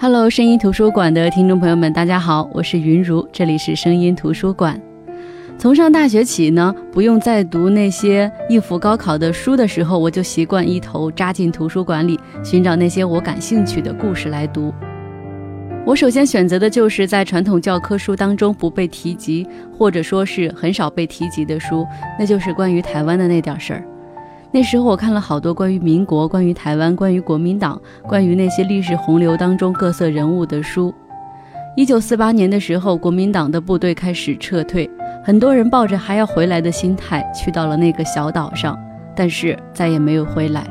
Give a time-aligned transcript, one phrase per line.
[0.00, 4.80] Hello，声音图书馆的听众朋友们，大家好，我是云如，这里是声音图书馆。
[5.58, 14.72] 从上大学起呢，不用再读那些应付高考的书的时候，我就习惯一头扎进图书馆里，寻找那些我感兴趣的故事来读。
[15.84, 19.44] 我首先选择的就是在传统教科书当中不被提及，
[19.76, 21.84] 或者说是很少被提及的书，
[22.16, 23.82] 那就是关于台湾的那点事儿。
[24.50, 30.92] 那时候我看了好多关于民国、关于台湾、关于国民党、关于那些历史洪流当中各色人物的书。
[31.76, 34.88] 一九四八年的时候，国民党的部队开始撤退，
[35.22, 38.76] 很多人抱着还要回来的心态去到了那个小岛上，
[39.14, 40.66] 但是再也没有回来。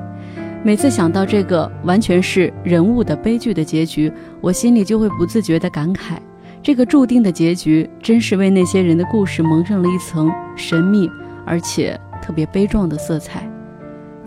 [0.64, 6.18] 每次想到这个完全是人物的悲剧的结局，我心里就会不自觉地感慨：
[6.64, 11.08] 这个注定的结局，真是为那些人的故事蒙上了一层神秘
[11.46, 13.48] 而且特别悲壮的色彩。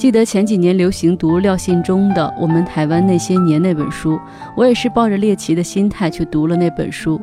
[0.01, 4.19] 记得前几年流行读廖信忠的《我们台湾那些年》那本书，
[4.57, 7.21] 我也是抱着猎奇的心态去读了那本书。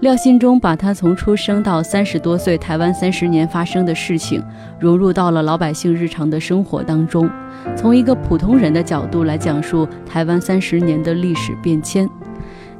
[0.00, 4.42] 廖信忠把他从出生到三十多岁台湾三十年发生的事情，
[4.80, 7.30] 融入到了老百姓日常的生活当中，
[7.76, 12.10] 从一个普通人的角度来讲述台湾三十年的历史变迁。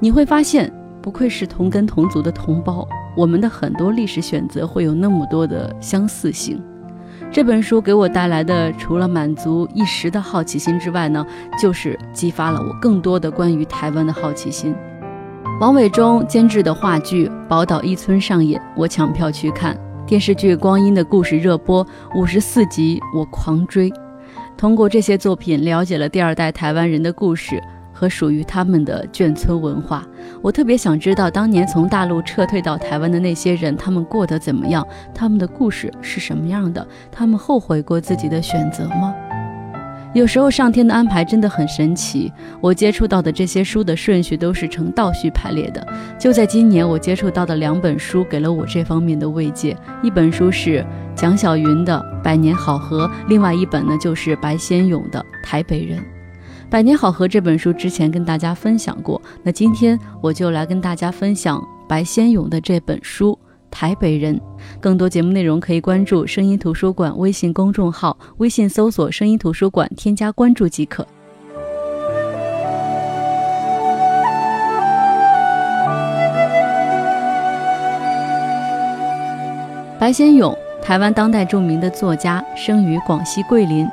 [0.01, 0.69] 你会发现，
[1.01, 2.85] 不愧是同根同族的同胞，
[3.17, 6.61] 我们的很多历史选择会有那么多的相似性。
[7.33, 11.25] 这本书给我带来的，除了满足一时的好奇心之外呢，
[11.61, 14.75] 就是激发了我更多的关于台湾的好奇心。
[15.61, 19.77] 王伟忠监制的话剧《宝岛一村》上演，我抢票去看。
[20.07, 23.93] 电视剧《光阴的故事》热播五十四集，我狂追。
[24.57, 27.63] 通过这些作品，了解了第二代台湾人的故事。
[27.99, 30.07] 和属于他们的眷村文化，
[30.43, 34.87] 我特别想知道当年从大陆撤退到台湾的那些人，他们过得怎么样？
[35.15, 36.87] 他们的故事是什么样的？
[37.11, 39.15] 他们后悔过自己的选择吗？
[40.13, 42.31] 有时候上天的安排真的很神奇。
[42.61, 45.87] 我接触到的这些书的顺序都是呈倒序排列的。
[46.19, 49.75] 就在今年，我接触到的两本书给了我这方面的慰藉。
[50.03, 50.85] 一本书是
[51.15, 55.99] 蒋晓云的《百年好合》，另外一本呢就是白先勇的《台北人》。
[56.69, 63.33] 《百年好合》这本书之前跟大家分享过，那今天我就来跟大家分享白先勇的这本书
[63.71, 64.37] 《台北人》。
[64.81, 71.07] 更多节目内容可以关注“声音图书馆”微信公众号，微信搜索“声音图书馆”，添加关注即可。
[80.01, 83.89] 白先勇，台湾当代著名的作家，生于广西桂林。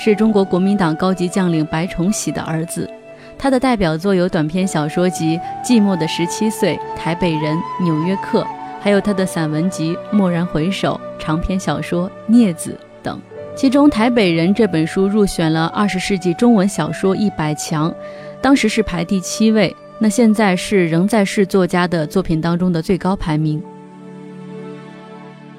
[0.00, 2.88] 是中国国民党高级将领白崇禧的儿子，
[3.36, 5.36] 他的代表作有短篇小说集
[5.66, 8.42] 《寂寞的十七岁》《台北人》《纽约客》，
[8.80, 12.70] 还有他的散文集《蓦然回首》长篇小说《镊子》
[13.02, 13.20] 等。
[13.56, 17.92] 其中，《台北人》这本书入选了二十世纪中文小说一百强，
[18.40, 23.60] 当时是排第七位，那现在是仍在世作家的作品当中的最高排名。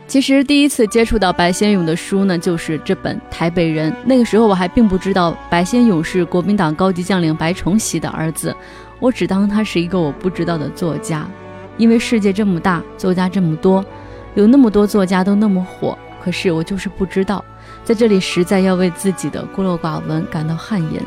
[0.09, 3.91] 其实第一次接触到白先勇的书呢，就是这本《台北人》。
[4.05, 8.53] 那个时候我还并不知道白先勇是国民党高级将领白崇禧的儿子，
[8.99, 11.29] 我只当他是一个我不知道的作家。
[11.77, 13.85] 因为世界这么大，作家这么多，
[14.33, 17.45] 有那么多作家都那么火，可是我就是不知道。
[17.83, 21.03] 在这里实在要为自己的孤陋寡闻感到汗颜。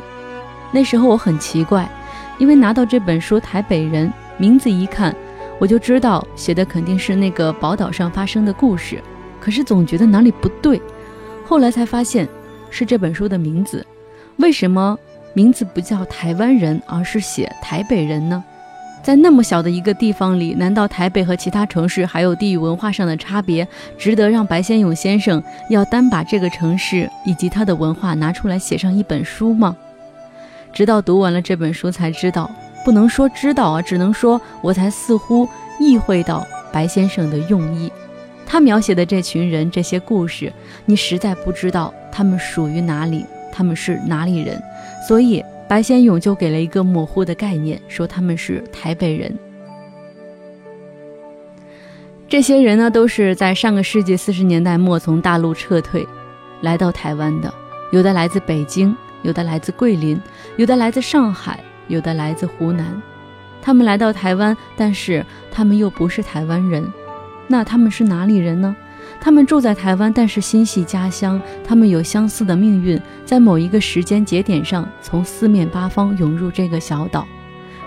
[0.71, 1.91] 那时候我很奇怪，
[2.39, 5.13] 因为拿到这本书《台北人》，名字一看。
[5.63, 9.01] 我就知道写的肯定是那个宝岛上发生的故事，
[9.39, 10.83] 可是总觉得哪里不对。
[11.47, 12.29] 后来才发现
[12.69, 13.87] 是这本书的名字，
[14.39, 14.99] 为什么
[15.35, 18.43] 名字不叫台湾人，而是写台北人呢？
[19.05, 23.65] 在那么小的一个地方里，难道台北和其他城市还有地域文化上的差别，
[23.97, 25.41] 值得让白先勇先生
[25.71, 29.77] 要单把这个城市以及他的文化拿出来写上一本书吗？
[30.73, 32.51] 直到读完了这本书才知道。
[32.85, 35.49] 不能说知道啊，只能说我才似乎
[35.79, 37.91] 意会到白先生的用意。
[38.47, 40.53] 他描写的这群人、这些故事，
[40.85, 44.63] 你实在不知道他们属于哪里，他们是哪里人。
[45.09, 49.35] 所以白先勇就给了一个模糊的概念，说他们是台北人。
[52.29, 56.07] 这些人呢，都是在上个世纪四十年代末从大陆撤退，
[56.61, 57.53] 来到台湾的。
[57.91, 60.21] 有的来自北京，有的来自桂林，
[60.57, 61.61] 有的来自上海。
[61.89, 63.01] 有的来自湖南，
[63.61, 66.91] 他们来到台湾，但是他们又不是台湾人，
[67.47, 68.75] 那他们是哪里人呢？
[69.21, 77.27] 他们住在台湾，但是心系家乡，他们有相似的命运，在某一个时间节点上，从四面八方涌入这个小岛，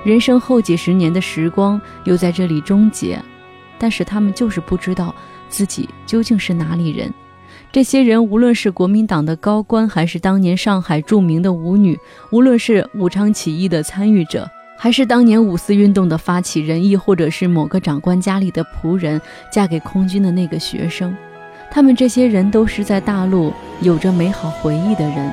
[0.04, 3.22] 人生后几十年的时光又在这里终结，
[3.78, 5.14] 但是他们就是不知道
[5.50, 7.12] 自己究竟是哪里人。
[7.76, 12.00] 这些人，无论是国民党的高官，还是当年上海著名的舞女，
[12.32, 19.20] 无论是武昌起义的参与者，还是当年五四运动的发起人，亦或者是某个长官家里的仆人
[19.52, 21.14] 嫁给空军的那个学生，
[21.70, 23.52] 他们这些人都是在大陆
[23.82, 25.30] 有着美好回忆的人。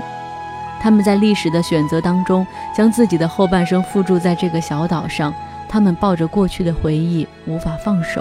[0.80, 2.44] 他们在历史的选择当中，
[2.76, 5.32] 将自己的后半生付诸在这个小岛上。
[5.68, 8.20] 他们抱着过去的回忆无法放手，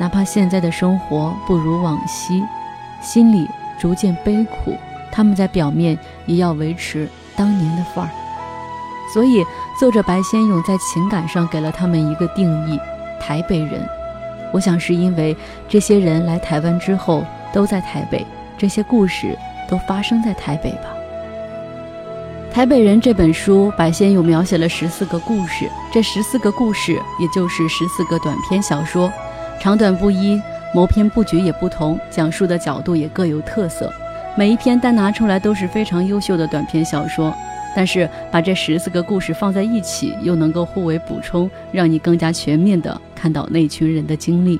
[0.00, 2.42] 哪怕现在的生活不如往昔，
[3.02, 4.76] 心里逐渐悲苦。
[5.10, 7.06] 他们在表面也要维持
[7.36, 8.10] 当年的范儿。
[9.12, 9.44] 所以，
[9.78, 12.80] 作者白先勇在情感上给了他们一个定义：
[13.20, 13.86] 台北人。
[14.52, 15.36] 我想是因为
[15.68, 17.22] 这些人来台湾之后
[17.52, 18.26] 都在台北，
[18.56, 19.36] 这些故事
[19.68, 20.88] 都发生在台北吧。
[22.54, 25.68] 《台北人》这本书，白先勇描写了十四个故事。
[25.90, 29.12] 这十四个故事，也就是十四个短篇小说，
[29.60, 30.40] 长短不一，
[30.74, 33.92] 谋篇布局也不同，讲述的角度也各有特色。
[34.36, 37.34] 每一篇单拿出来都是非常优秀的短篇小说，
[37.76, 44.58] 但是把这十四个故事放在一起，又能够互为补充，让你更加全面地看到那群人的经历。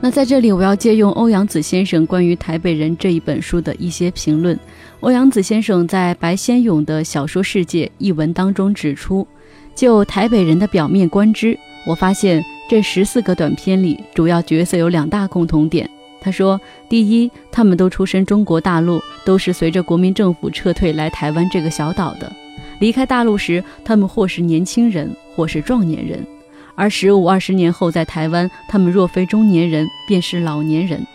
[0.00, 4.58] 那在这里，我要借用欧阳子先生关于《台北人》这一本书的一些评论。
[5.00, 9.26] 欧阳子先生在白先勇的小说世界一文当中指出，
[9.74, 15.88] 就台北人的表面观之，我发现这十四个短片里，主要角色有两大共同点。
[16.20, 16.58] 他说，
[16.88, 22.32] 第一，他们都出身中国大陆，都是随着国民政府撤退来台湾这个小岛的。
[22.80, 26.26] 离开大陆时，他们或是年轻人，或是壮年人。
[26.74, 31.06] 而十五二十年后，在台湾，他们若非中年人，便是老年人。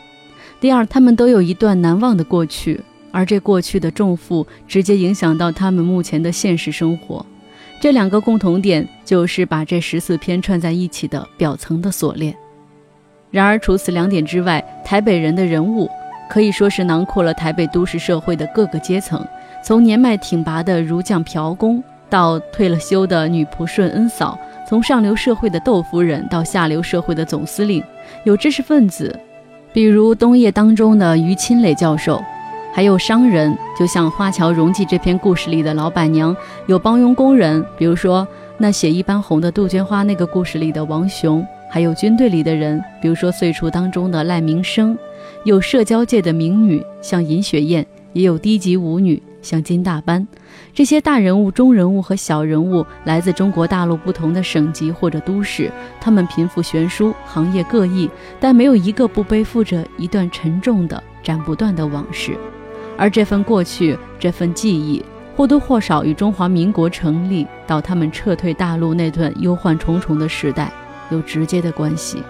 [0.62, 2.80] 第二，他们都有一段难忘的过去，
[3.12, 7.26] 而这过去的重负直接影响到他们目前的现实生活。
[7.82, 12.36] 这两个共同点，就是把这十四篇串在一起的表层的锁链。
[13.32, 15.90] 然而，除此两点之外，台北人的人物
[16.30, 19.26] 可以说是囊括了台北都市社会的各个阶层，
[19.64, 24.38] 从年迈挺拔的儒将朴公，到退了休的女仆顺恩嫂。
[24.68, 27.84] 从上流社会的窦夫人到下流社会的总司令，
[28.24, 29.18] 有知识分子，
[29.72, 32.22] 比如东叶当中的于钦磊教授，
[32.72, 36.34] 还有商人，就像《花桥荣记》这篇故事里的老板娘；
[36.68, 38.26] 有帮佣工人，比如说
[38.58, 44.96] 那血一般红的杜鹃花那个故事里的王雄；还有军队里的人，比如说《岁除》当中的赖明生；
[45.44, 47.84] 有社交界的名女，像尹雪艳；
[48.14, 50.26] 也有低级舞女，像金大班。
[50.74, 62.38] 这些大人物、中人物和小人物来自中国大陆不同的省级或者都市，他们贫富悬殊，行业各异，但没有一个不背负着一段沉重的、斩不断的往事。
[63.00, 65.02] 而这份过去，这份记忆，
[65.36, 70.70] 或多或少与中华民国成立到他们撤退大陆那段忧患重重的时代
[71.10, 72.22] 有直接的关系。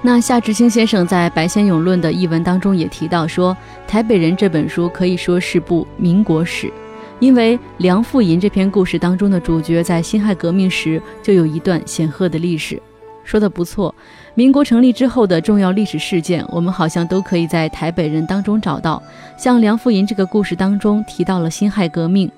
[0.00, 3.54] 那夏志清先生在《白先勇论》的译文当中也提到说，
[3.88, 6.72] 《台北人》这本书可以说是部民国史。
[7.20, 12.82] 因为梁富银这篇故事当中的主角在辛亥革命时就有一段显赫的历史，
[13.22, 13.94] 说的不错。
[14.34, 19.02] 民国成立之后的重要历史事件，我们好像都可以在台北人当中找到。
[19.36, 22.30] 像梁富银这个故事当中提到了辛亥革命，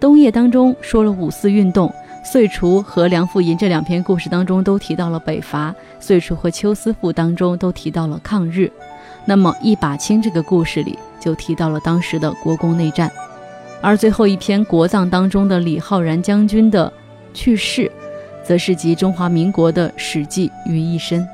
[0.00, 1.92] 冬夜当中说了五四运动，
[2.24, 8.72] 岁除和梁富银这两篇故事当中都提到了北伐，岁除和邱思赋当中都提到了抗日。
[9.26, 13.12] 那么一把青这个故事里就提到了当时的国共内战。
[13.82, 16.90] 而最后一篇国葬当中的李浩然将军的
[17.34, 17.92] 去世，
[18.42, 21.28] 则是集中华民国的史记于一身。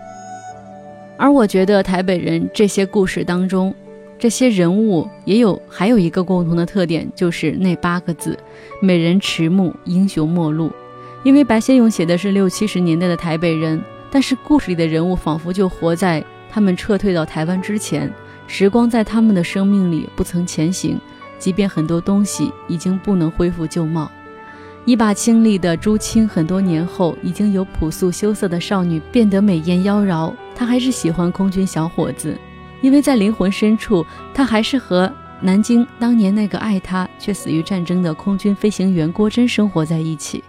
[1.19, 3.75] 而我觉得台北人这些故事当中，
[4.19, 8.39] 这些人物也有还有一个共同的特点，就是那八个字：
[8.81, 10.73] 美人迟暮，英雄末路。
[11.25, 18.11] 因为白先勇写的是六七十年代的台北人，但是故事里的人物仿佛就活在他们撤退到台湾之前，
[18.47, 20.99] 时光在他们的生命里不曾前行。
[21.39, 24.11] 即便很多东西已经不能恢复旧貌，
[24.89, 30.33] 一把清丽的朱青，很多年后已经由朴素羞涩的少女变得美艳妖娆。
[30.55, 32.35] 她还是喜欢空军小伙子，
[32.81, 34.03] 因为在灵魂深处，
[34.33, 40.43] 她还是和南京当年那个爱她却死于战争的空军飞行员郭真生活在一起。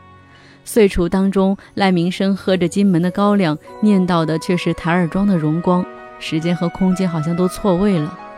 [0.64, 5.86] 岁除当中，赖明生喝着金门的高粱，念叨的却是台儿庄的荣光。
[6.18, 8.18] 时间和空间好像都错位了。《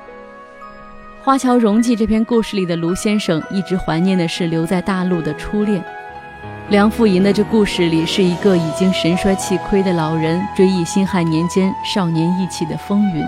[1.24, 5.84] 花桥荣记》这篇故事里的卢先生一直怀念的是留在大陆的初恋。
[6.70, 13.24] 梁富吟的这故事里是一个已经神衰气亏的老人追忆辛亥年间少年意气的风云。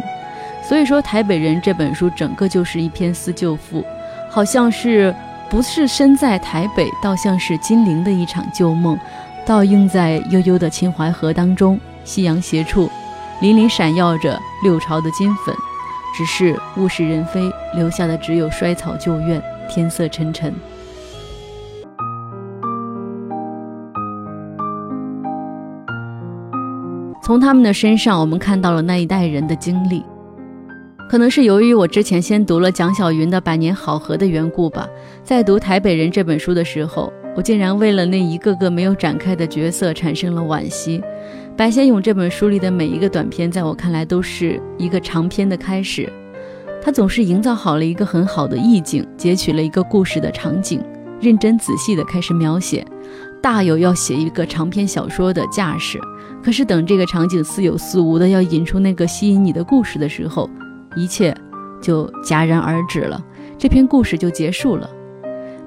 [0.67, 3.85] 所以说，《台北人》这本书整个就是一篇思旧赋，
[4.27, 5.13] 好像是
[5.47, 8.97] 不是身在台北，倒像是金陵的一场旧梦，
[9.45, 12.89] 倒映在悠悠的秦淮河当中，夕阳斜处，
[13.39, 15.55] 粼粼闪耀着六朝的金粉。
[16.13, 20.53] 只是物是人非留下的只有衰草旧院天色沉沉。
[27.23, 30.03] 从他们的身上我们看到了那一代人的经历。
[31.09, 34.89] 可能是由于我之前先读了蒋小云的百年好合的缘故吧
[35.23, 41.01] 在读台北人这本书的时候我竟然为了那一个个没有展开的角色产生了惋惜。
[41.55, 46.11] 白先勇这本书里的每一个短篇，在我看来都是一个长篇的开始。
[46.81, 50.83] 他总是营造好了一个很好的意境，截取了一个故事的场景，
[51.21, 52.83] 认真仔细地开始描写，
[53.39, 55.99] 大有要写一个长篇小说的架势。
[56.43, 60.49] 可是等这个场景似有似无的要引出那个吸引你的故事的时候，
[60.95, 61.33] 一切
[61.79, 63.23] 就戛然而止了，
[63.59, 64.89] 这篇故事就结束了。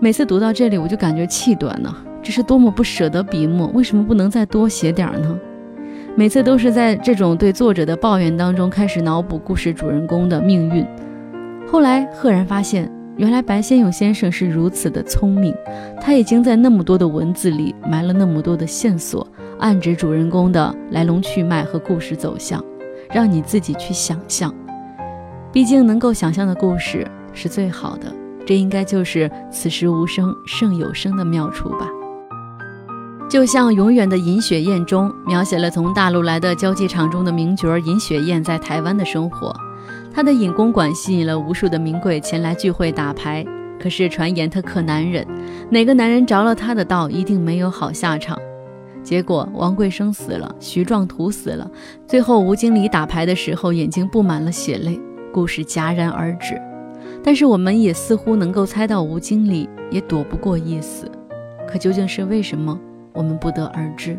[0.00, 1.94] 每次读到这里，我就感觉气短呢。
[2.24, 5.38] 这是多么不舍得笔墨，为什么不能再多写点呢？
[6.18, 10.82] 每次都是在这种对作者的抱怨当中，开始脑补故事主人公的命运。
[11.70, 15.54] 后来赫然发现，原来白先勇先生是如此的聪明，
[16.00, 22.64] 他已经在那么多的文字里埋了那么多的线索，暗指主人公的来龙去脉和故事走向，
[23.12, 24.50] 让你自己去想象。
[25.52, 28.10] 毕竟能够想象的故事是最好的，
[28.46, 31.90] 这应该就是此时无声胜有声的妙处吧。
[33.28, 39.52] 就像《永远的尹雪艳》中描写了从大陆来的交际场中的名角尹雪艳在台湾的生活，
[40.14, 43.44] 她的尹公馆吸引了无数的名贵前来聚会打牌。
[43.80, 45.26] 可是传言她克男人，
[45.68, 48.38] 哪个男人着了她的道，一定没有好下场。
[49.02, 51.68] 结果王贵生死了，徐壮图死了，
[52.06, 55.00] 最后吴经理打牌的时候眼睛布满了血泪，
[55.32, 56.54] 故事戛然而止。
[57.24, 61.10] 但是我们也似乎能够猜到吴经理也躲不过一死，
[61.68, 62.78] 可究竟是为什么？
[63.16, 64.18] 我们不得而知，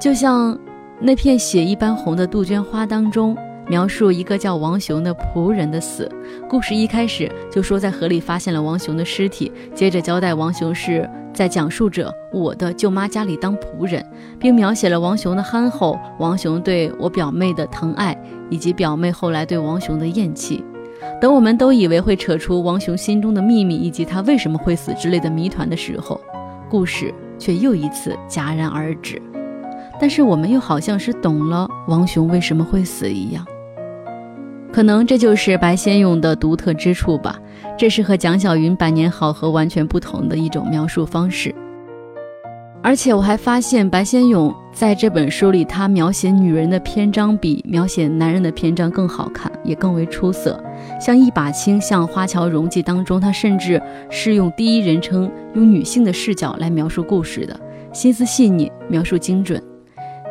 [0.00, 0.58] 就像
[0.98, 3.36] 那片血一般红的杜鹃花当中，
[3.68, 6.10] 描述一个叫王雄的仆人的死。
[6.48, 14.04] 故事一开始就说在河里发现了王雄的尸体，接着交代王雄是在讲述着我的舅妈家里当仆人，
[14.38, 20.64] 并描写了王雄的憨厚，王雄对我表妹的疼爱，以及表妹后来对王雄的厌弃。
[21.20, 26.20] 等我们都以为会扯出王雄心中的秘密以及他为什么会死之类的谜团的时候，
[26.68, 27.14] 故事。
[27.40, 29.20] 却又一次戛然而止，
[29.98, 33.44] 但是我们又好像是懂了王雄为什么会死一样。
[34.72, 37.36] 可能这就是白先勇的独特之处吧。
[37.76, 41.52] 这是和蒋小云《百年好合》完全不同的一种描述方式。
[42.82, 50.58] 而且我还发现，白先勇在这本书里，他描写女人的篇章比描写男人的篇章更好看，也更为出色。
[50.98, 57.60] 像一把青，像花桥荣记当中，他甚至是用第一人称，用女性的视角来描述故事的，
[57.92, 59.62] 心思细腻，描述精准。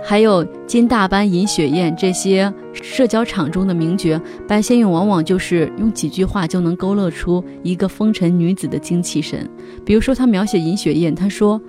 [0.04, 9.48] 还有金大班、尹雪艳这些社交场中的名角，白先勇往往就是用几句话就能勾勒出一个风尘女子的精气神。
[9.86, 11.62] 比如说，他描写尹雪艳，他说。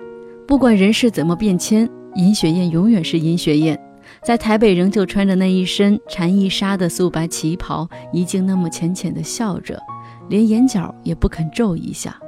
[0.51, 3.79] 不管人世怎么变迁，尹雪艳永远是尹雪艳，
[4.21, 9.79] 在台北仍旧穿着那一身蝉翼纱的素白旗袍，一静那么浅浅的笑着，
[10.27, 12.19] 连眼角也不肯皱一下。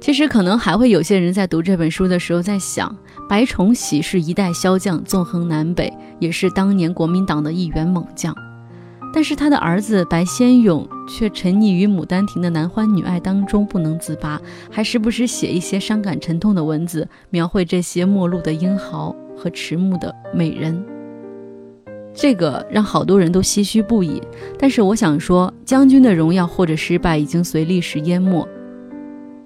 [0.00, 2.96] 其实，可能还会有些人在读这本书的时候在想，
[3.28, 8.32] 白崇禧是一代骁将，纵横南北，也是当年国民党的一员猛将。
[9.12, 14.40] 但是他的儿子白先勇却沉溺于《牡丹亭》的男欢女爱当中不能自拔，
[14.70, 20.82] 还时不时写一些伤感沉痛的文字，描绘这些陌路的英豪和迟暮的美人。
[22.14, 24.22] 这个让好多人都唏嘘不已。
[24.58, 28.46] 但是我想说，将军的荣耀或者失败已经随历史淹没，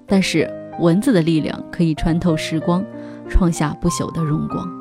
[0.05, 2.83] 但是文字的力量可以穿透时光，
[3.29, 4.76] 创下不朽的荣光。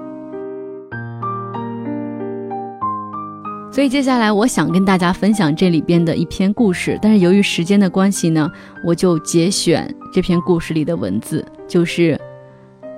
[3.77, 8.51] 所以接下来我想跟大家分享这里边的一篇故事，但是由于时间的关系呢，
[8.83, 12.13] 我就节选这篇故事里的文字，就是《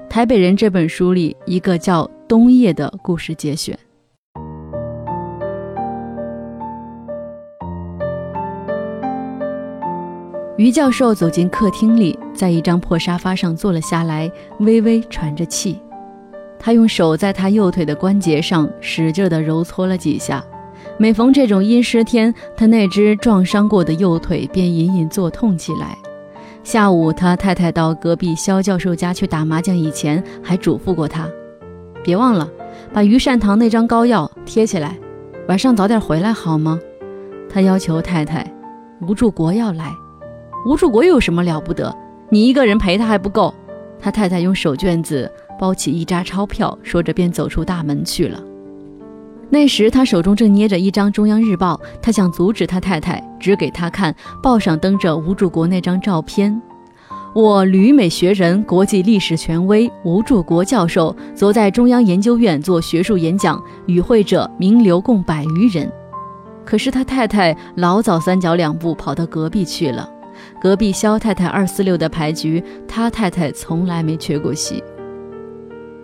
[0.09, 3.77] 台北人》这本书里一个叫冬夜的故事节选。
[10.59, 14.31] 于教授走进客厅里，在一张破沙发上坐了下来，
[14.61, 15.81] 微微喘着气。
[16.57, 20.41] 他用手在他右腿的关节上使劲地揉搓了几下。
[21.01, 25.97] 每逢这种阴湿天，他那只撞伤过的右腿便隐隐作痛起来。
[26.65, 31.29] 下午，他太太到隔壁肖教授家去打麻将，以前还嘱咐过他
[32.03, 32.49] ：“别忘了
[32.93, 34.99] 把于善堂那张膏药贴起来，
[35.47, 36.81] 晚上早点回来好吗？”
[37.49, 38.45] 他要求太太
[39.01, 39.95] ：“吴柱国要来，
[40.67, 41.95] 吴柱国有什么了不得？
[42.29, 43.55] 你一个人陪他还不够。”
[44.01, 48.43] 他太太用手绢子包起一扎钞票，说着便走出大门去了。
[49.51, 56.61] 那时他手中正捏着一张中央日报，他想阻止他太太指给他看，报上登着吴柱国那张照片。
[57.35, 65.91] 我旅美学人、国际历史权威吴柱国教授，昨在中央研究院做学术演讲，与会者名流共百余人。
[66.65, 70.09] 可是他太太老早三脚两步跑到隔壁去了。
[70.61, 74.83] 隔壁肖太太二四六的牌局，他太太从来没缺过席。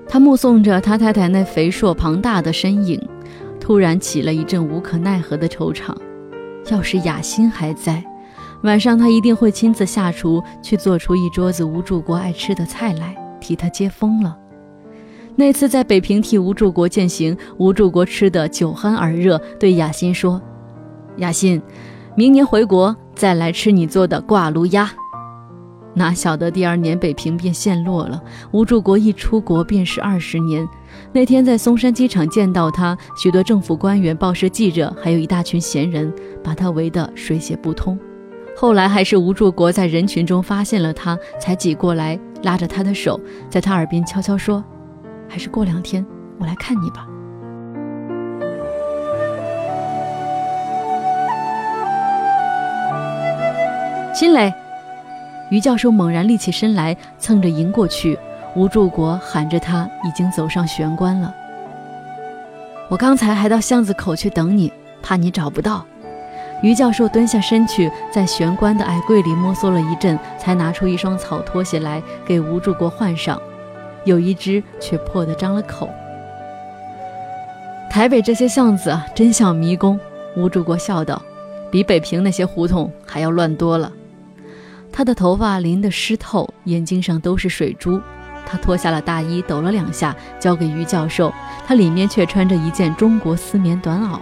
[0.08, 3.00] 他目送着他太太那肥硕庞大的身影，
[3.64, 5.96] 突然起了一阵无可奈何的惆怅。
[6.70, 8.04] 要是雅欣还在，
[8.62, 14.36] 晚上他一定会亲自下厨去做出一桌子吴柱国爱吃的菜来，替他接风了。
[15.34, 20.38] 那次在北平替吴柱国饯行，吴柱国吃得酒酣耳热，对雅欣说
[21.16, 21.62] ：“雅欣，
[22.14, 24.90] 明年回国。”再来吃你做的挂炉鸭，
[25.94, 28.22] 哪晓得第二年北平便陷落了。
[28.50, 30.68] 吴柱国一出国便是二十年。
[31.12, 37.98] 那天在松山机场见到他，许多政府官员、报社记者，还有一大群闲人，把他围得水泄不通。
[38.56, 43.20] 后来还是吴柱国在人群中发现了他，才挤过来，拉着他的手，
[43.50, 44.64] 在他耳边悄悄说
[45.28, 46.04] ：“还是过两天
[46.38, 47.06] 我来看你吧。”
[54.14, 54.54] 新磊，
[55.50, 58.16] 于教授猛然立起身来，蹭着迎过去。
[58.56, 61.34] 吴柱国喊着他，已经走上玄关了。
[62.88, 65.84] 我刚才还到巷子口去等你，怕你找不到。
[66.62, 73.40] 于教授蹲下身去，在玄关的矮柜里摸索了一阵，才拿出一双草拖鞋来给吴柱国换上，
[74.04, 75.90] 有一只却破得张了口。
[77.90, 79.98] 台北这些巷子啊真像迷宫。
[80.36, 81.20] 吴柱国笑道
[81.70, 83.90] ：“比北平那些胡同还要乱多了。”
[84.92, 88.00] 他的头发淋得湿透，眼睛上都是水珠。
[88.46, 91.32] 他脱下了大衣，抖了两下，交给于教授。
[91.66, 94.18] 他里面却穿着一件中国丝棉短袄。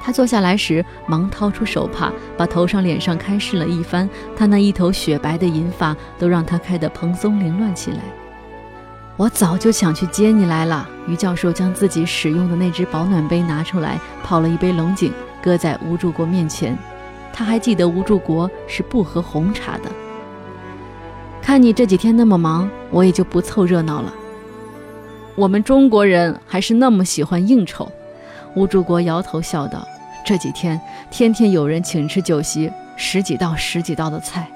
[0.00, 4.08] 他坐下来时，忙掏出手帕，把头上、脸上开拭了一番。
[4.36, 7.98] 他那一头雪白的银发都让他开得蓬松凌乱起来。
[9.16, 10.88] 我早就想去接你来了。
[11.08, 16.78] 于教授将自己使用的那只保暖杯拿出来，泡了一杯龙井，搁在吴柱国面前。
[17.32, 19.90] 他还记得吴柱国是不喝红茶的。
[21.46, 24.12] 看你这几天那么忙，我也就不凑热闹了。
[25.36, 27.88] 我们中国人还是那么喜欢应酬。
[28.56, 29.86] 吴柱国摇头笑道
[30.26, 30.78] ：“这几天
[31.08, 34.48] 天天有人请吃酒席，十几道十几道的菜。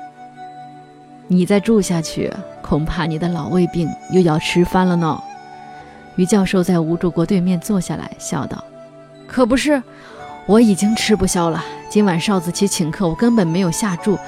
[1.28, 2.28] 你再住下去，
[2.60, 5.22] 恐怕你的老胃病又要吃翻了呢。”
[6.16, 8.64] 于教授在吴柱国对面坐下来，笑道
[9.28, 9.80] ：“可不是，
[10.44, 14.18] 我已经吃不消了。”今晚邵子琪请客，我根本没有下注。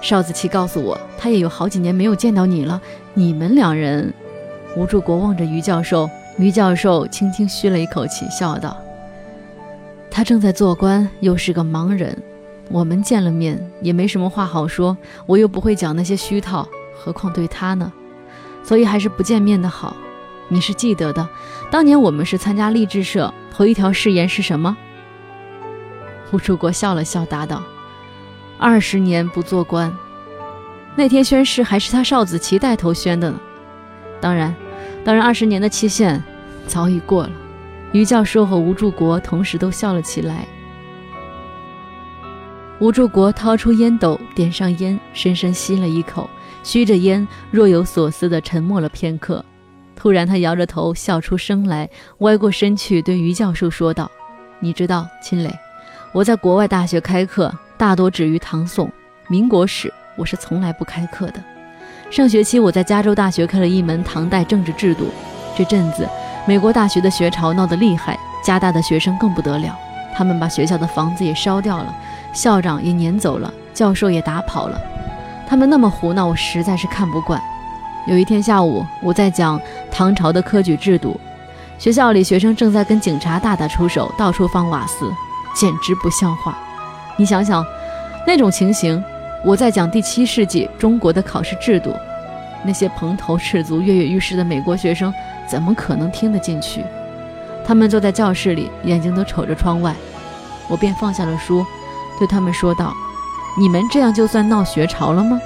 [0.00, 2.80] 邵子琪告诉我，他也有好几年没有见到你了。
[3.14, 4.12] 你们两人，
[4.76, 6.08] 吴柱国望着于教授，
[6.38, 8.76] 于教授轻轻吁了一口气，笑道
[10.10, 12.16] ：“他正在做官，又是个盲人，
[12.70, 14.96] 我们见了面也没什么话好说。
[15.26, 17.92] 我又不会讲那些虚套，何况对他呢？
[18.62, 19.96] 所以还是不见面的好。
[20.48, 21.28] 你是记得的，
[21.70, 24.76] 当年我们是参加励志社，头一条誓言是什么？”
[26.30, 27.62] 吴柱国笑了笑，答道
[28.58, 29.94] ：“二十年不做官，
[30.96, 33.40] 那天宣誓还是他邵子琪带头宣的呢。
[34.20, 34.54] 当然，
[35.04, 36.22] 当然，二十年的期限
[36.66, 37.30] 早已过了。”
[37.92, 40.44] 于教授和吴柱国同时都笑了起来。
[42.80, 46.28] 吴柱国掏出烟斗，点上烟，深深吸了一口，
[46.62, 49.44] 吸着烟，若有所思地沉默了片刻。
[49.96, 54.10] 突然，他摇着头笑出声来，歪过身去对于教授说道
[54.60, 55.50] ：“你知道，秦磊。”
[56.12, 58.90] 我在国外大学开课，大多止于唐宋、
[59.28, 61.34] 民国史，我是从来不开课的。
[62.10, 65.06] 上学期我在加州大学开了一门唐代政治制度。
[65.56, 66.08] 这阵子
[66.44, 69.78] 美国大学的学潮闹得厉害，加大的学生更不得了，
[70.12, 71.94] 他们把学校的房子也烧掉了，
[72.32, 74.80] 校长也撵走了，教授也打跑了。
[75.46, 77.40] 他们那么胡闹，我实在是看不惯。
[78.08, 81.16] 有一天下午，我在讲唐朝的科举制度，
[81.78, 85.08] 学校里学生正在跟警察大打出手，到处放瓦斯。
[85.54, 86.58] 简直不像话！
[87.18, 87.66] 你想想，
[88.24, 89.02] 那种情形，
[89.44, 91.92] 我在讲第七世纪中国的考试制度，
[92.64, 95.12] 那些蓬头赤足、跃跃欲试的美国学生
[95.48, 96.84] 怎么可能听得进去？
[97.66, 99.92] 他们坐在教室里，眼睛都瞅着窗外。
[100.68, 101.66] 我便放下了书，
[102.20, 102.94] 对他们说道
[103.58, 105.40] ：“你们这样就算闹学潮了吗？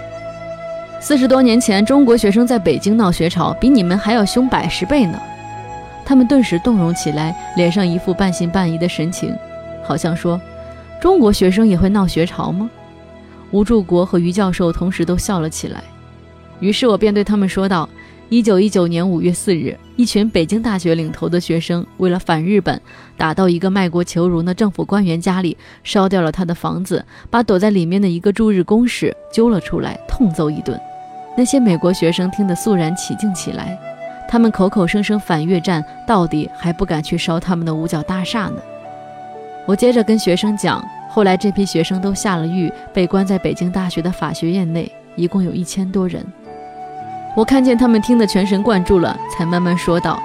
[1.00, 5.18] 四十多年前，中国学生在北京闹学潮，比你们还要凶百十倍呢。”
[6.04, 9.35] 他们顿时动容起来，脸上一副半信半疑的神情。
[9.82, 10.40] 好像说，
[11.02, 12.70] 中国学生也会闹学潮吗？
[13.50, 15.82] 吴柱国和于教授同时都笑了起来。
[16.60, 17.88] 于是我便对他们说道：
[18.28, 22.80] 一九一九年五月四日，一群北京大学领头的学生为了反日本，
[23.16, 30.80] 打到一个卖国求荣的政府官员家里，烧掉了他的房子，把躲在里面的一个驻日公使揪了出来，痛揍一顿。
[31.36, 33.76] 那些美国学生听得肃然起敬起来，
[34.28, 38.62] 他们口口声声反越战，到底还不敢去烧他们的五角大厦呢。
[39.66, 46.25] 我接着跟学生讲，后来这批学生都下了狱，被关在北京大学的法学院内，一共有一千多人。
[47.37, 50.22] 我看见他们听得全神贯注了，才慢慢说道：“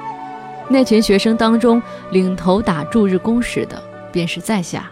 [0.68, 4.90] 那群学生当中，领头打驻日公使的便是在下。”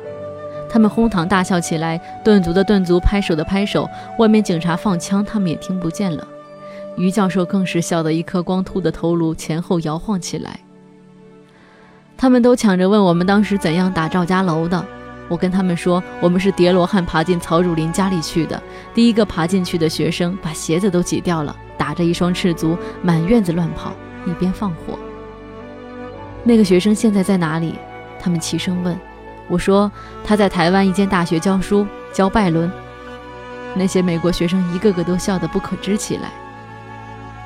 [0.70, 3.90] 他们哄堂大笑起来，顿足的顿足，拍手的拍手。
[4.20, 6.26] 外面警察放枪，他们也听不见了。
[6.98, 10.60] 于教授更是笑得一颗光秃的头颅前后摇晃起来。
[12.18, 14.86] 他们都抢着问我们当时怎样打赵家楼的。
[15.28, 18.62] 我跟他们说，我们是叠罗汉爬进曹汝霖家里去的。
[18.94, 23.92] 第一个爬进去的学生把鞋子都挤掉了，打着一双赤足满院子乱跑，
[24.28, 24.98] 一边放火。
[26.44, 27.74] 那个学生现在在哪里？
[28.20, 28.96] 他们齐声问。
[29.48, 29.92] 我说
[30.24, 32.72] 他在台湾一间大学教书，教拜伦。
[33.74, 36.32] 那些美国学生一个个都笑得不可支起来。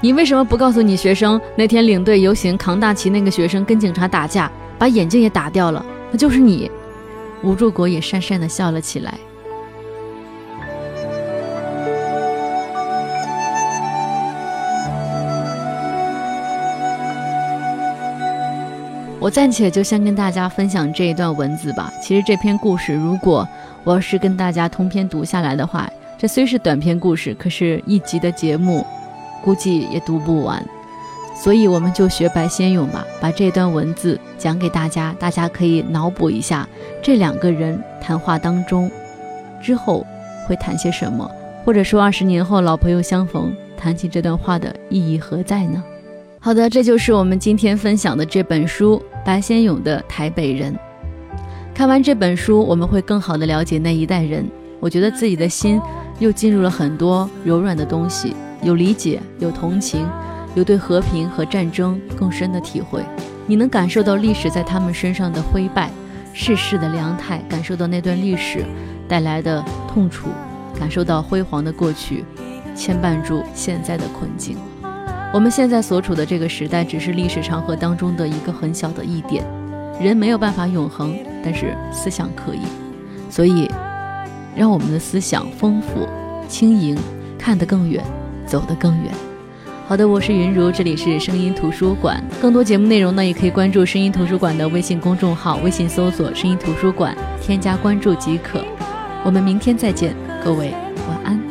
[0.01, 5.85] 你为什么不告诉你学生，那天领队游行扛大旗那个学生跟警察打架，把眼镜也打掉了？
[6.09, 6.71] 那就是你。
[7.43, 9.13] 吴柱国也讪讪的笑了起来。
[19.21, 21.91] 我暂且就先跟大家分享这一段文字吧。
[22.01, 23.45] 其实这篇故事，如果
[23.83, 28.85] 我要是跟大家通篇读下来的话，这虽是短篇故事，可是一集的节目，
[29.43, 30.63] 估计也读不完。
[31.35, 36.67] 所以我们就学白先勇吧，把这段文字讲给大家，大家可以脑补一下
[37.01, 38.91] 这两个人谈话当中
[39.61, 40.05] 之后
[40.47, 41.29] 会谈些什么，
[41.63, 45.83] 或者说二十年后老朋友相逢，谈起这段话的意义何在呢？
[46.41, 49.01] 好的，这就是我们今天分享的这本书。
[49.25, 50.73] 白先勇的《台北人》，
[51.75, 54.49] 看完这本书，我们会更好的了解那一代人。
[54.79, 55.79] 我觉得自己的心
[56.19, 60.07] 又进入了很多柔软的东西，有理解，有同情，
[60.55, 63.03] 有对和平和战争更深的体会。
[63.47, 65.89] 你能感受到历史在他们身上的灰败，
[66.33, 68.63] 世事的凉态，感受到那段历史
[69.07, 70.29] 带来的痛楚，
[70.79, 72.23] 感受到辉煌的过去
[72.75, 74.57] 牵绊住现在的困境。
[75.33, 79.43] 我们现在所处的这个时代，只是历史长河当中的一个很小的一点。
[79.99, 82.61] 人没有办法永恒，但是思想可以。
[83.29, 83.69] 所以，
[84.55, 86.07] 让我们的思想丰富、
[86.47, 86.97] 轻盈，
[87.37, 88.03] 看得更远，
[88.49, 89.13] 走得更远。
[89.87, 92.23] 好的，我是云如，这里是声音图书馆。
[92.41, 98.59] 更多节目内容呢，也可以关注声音图书馆的微信公众号，微信搜索“声音图书馆”，添加关注即可。
[99.23, 100.71] 我们明天再见，各位
[101.07, 101.48] 晚安。